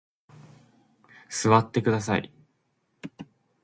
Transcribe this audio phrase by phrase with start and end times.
[1.29, 2.33] 座ってください。